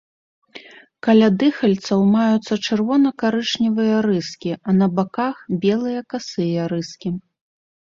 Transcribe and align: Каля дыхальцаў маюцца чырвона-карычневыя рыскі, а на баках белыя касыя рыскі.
Каля 1.07 1.27
дыхальцаў 1.43 1.99
маюцца 2.15 2.53
чырвона-карычневыя 2.67 3.95
рыскі, 4.09 4.51
а 4.67 4.77
на 4.81 4.87
баках 4.97 5.35
белыя 5.69 5.99
касыя 6.17 6.61
рыскі. 6.75 7.09